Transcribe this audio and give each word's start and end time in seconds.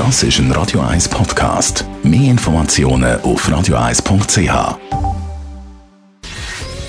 Das 0.00 0.22
ist 0.22 0.38
ein 0.38 0.50
Radio 0.52 0.80
1 0.80 1.10
Podcast. 1.10 1.84
Mehr 2.02 2.30
Informationen 2.30 3.20
auf 3.20 3.46
radio1.ch. 3.46 4.78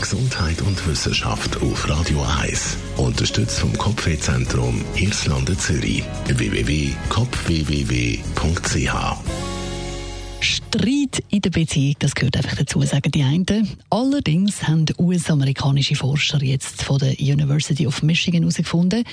Gesundheit 0.00 0.60
und 0.62 0.88
Wissenschaft 0.88 1.62
auf 1.62 1.88
Radio 1.88 2.26
1. 2.42 2.76
Unterstützt 2.96 3.60
vom 3.60 3.72
Kopfwehzentrum 3.78 4.84
Irlande 4.96 5.56
Zürich. 5.56 6.02
www.kopfwww.ch 6.26 8.92
Streit 10.40 11.22
in 11.30 11.42
der 11.42 11.50
Beziehung, 11.50 11.94
das 12.00 12.12
gehört 12.12 12.36
einfach 12.36 12.56
dazu, 12.56 12.82
sagen 12.82 13.12
die 13.12 13.22
einen. 13.22 13.70
Allerdings 13.88 14.66
haben 14.66 14.84
US-amerikanische 14.98 15.94
Forscher 15.94 16.42
jetzt 16.42 16.82
von 16.82 16.98
der 16.98 17.12
University 17.20 17.86
of 17.86 18.02
Michigan 18.02 18.42
herausgefunden, 18.42 19.04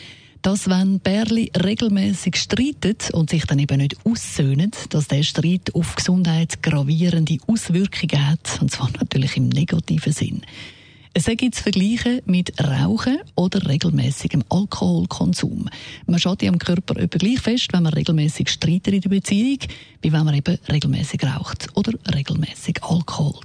dass 0.43 0.69
wenn 0.69 0.99
Bärli 0.99 1.51
regelmäßig 1.55 2.35
streiten 2.35 3.13
und 3.13 3.29
sich 3.29 3.45
dann 3.45 3.59
eben 3.59 3.77
nicht 3.77 3.95
aussöhnen, 4.05 4.71
dass 4.89 5.07
der 5.07 5.23
Streit 5.23 5.73
auf 5.73 5.95
Gesundheit 5.95 6.61
gravierende 6.61 7.37
Auswirkungen 7.47 8.29
hat, 8.29 8.59
und 8.61 8.69
zwar 8.69 8.91
natürlich 8.99 9.37
im 9.37 9.47
negativen 9.47 10.11
Sinn. 10.11 10.41
Es 11.15 11.27
gibt 11.27 11.55
zu 11.55 11.63
vergleichen 11.63 12.21
mit 12.25 12.59
Rauchen 12.61 13.19
oder 13.35 13.69
regelmäßigem 13.69 14.43
Alkoholkonsum. 14.49 15.69
Man 16.07 16.19
schaut 16.19 16.41
ja 16.41 16.51
am 16.51 16.57
Körper 16.57 16.97
etwa 16.97 17.19
gleich 17.19 17.39
fest, 17.39 17.67
wenn 17.71 17.83
man 17.83 17.93
regelmäßig 17.93 18.49
streitet 18.49 18.95
in 18.95 19.01
der 19.01 19.09
Beziehung, 19.09 19.59
wie 20.01 20.11
wenn 20.11 20.25
man 20.25 20.33
eben 20.33 20.57
regelmäßig 20.69 21.23
raucht 21.23 21.67
oder 21.75 21.93
regelmäßig 22.13 22.83
Alkohol 22.83 23.39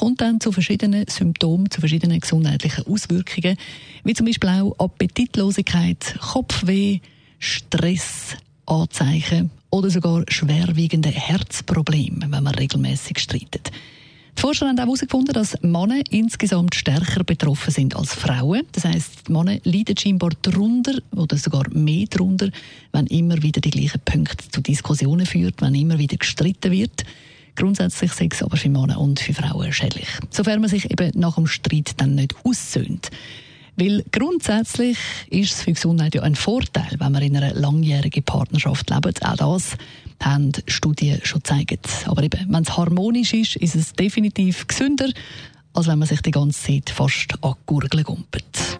kommt 0.00 0.22
dann 0.22 0.40
zu 0.40 0.50
verschiedenen 0.50 1.04
Symptomen, 1.08 1.70
zu 1.70 1.80
verschiedenen 1.80 2.20
gesundheitlichen 2.20 2.86
Auswirkungen, 2.86 3.58
wie 4.02 4.14
zum 4.14 4.24
Beispiel 4.24 4.48
auch 4.48 4.74
Appetitlosigkeit, 4.78 6.16
Kopfweh, 6.18 7.00
Stress, 7.38 8.34
Anzeichen 8.64 9.50
oder 9.68 9.90
sogar 9.90 10.24
schwerwiegende 10.26 11.10
Herzprobleme, 11.10 12.28
wenn 12.30 12.42
man 12.42 12.54
regelmäßig 12.54 13.18
streitet. 13.18 13.72
Die 14.38 14.40
Forscher 14.40 14.68
haben 14.68 14.78
auch 14.78 14.84
herausgefunden, 14.84 15.34
dass 15.34 15.60
Männer 15.60 16.00
insgesamt 16.08 16.74
stärker 16.74 17.22
betroffen 17.22 17.70
sind 17.70 17.94
als 17.94 18.14
Frauen. 18.14 18.62
Das 18.72 18.84
die 18.84 19.32
Männer 19.32 19.58
leiden 19.64 19.98
scheinbar 19.98 20.30
darunter 20.40 20.94
oder 21.14 21.36
sogar 21.36 21.68
mehr 21.74 22.06
darunter, 22.08 22.48
wenn 22.92 23.06
immer 23.08 23.42
wieder 23.42 23.60
die 23.60 23.70
gleichen 23.70 24.00
Punkte 24.02 24.48
zu 24.48 24.62
Diskussionen 24.62 25.26
führt, 25.26 25.60
wenn 25.60 25.74
immer 25.74 25.98
wieder 25.98 26.16
gestritten 26.16 26.72
wird. 26.72 27.04
Grundsätzlich 27.56 28.12
sei 28.12 28.28
es 28.30 28.42
aber 28.42 28.56
für 28.56 28.68
Männer 28.68 29.00
und 29.00 29.20
für 29.20 29.34
Frauen 29.34 29.72
schädlich. 29.72 30.08
Sofern 30.30 30.60
man 30.60 30.70
sich 30.70 30.90
eben 30.90 31.18
nach 31.18 31.34
dem 31.34 31.46
Streit 31.46 31.92
dann 31.98 32.14
nicht 32.14 32.34
aussöhnt. 32.44 33.10
Weil 33.76 34.04
grundsätzlich 34.12 34.98
ist 35.30 35.52
es 35.52 35.60
für 35.60 35.70
die 35.70 35.74
Gesundheit 35.74 36.14
ja 36.14 36.22
ein 36.22 36.34
Vorteil, 36.34 36.96
wenn 36.98 37.12
man 37.12 37.22
in 37.22 37.36
einer 37.36 37.54
langjährigen 37.54 38.22
Partnerschaft 38.22 38.90
lebt. 38.90 39.24
Auch 39.24 39.36
das 39.36 39.76
haben 40.22 40.52
Studien 40.66 41.20
schon 41.22 41.40
gezeigt. 41.40 41.88
Aber 42.06 42.22
eben, 42.22 42.46
wenn 42.48 42.62
es 42.62 42.76
harmonisch 42.76 43.32
ist, 43.32 43.56
ist 43.56 43.74
es 43.74 43.92
definitiv 43.94 44.66
gesünder, 44.66 45.08
als 45.72 45.86
wenn 45.86 45.98
man 45.98 46.08
sich 46.08 46.20
die 46.20 46.30
ganze 46.30 46.60
Zeit 46.60 46.90
fast 46.90 47.42
an 47.42 47.54
Gurgeln 47.64 48.04
gumpelt. 48.04 48.79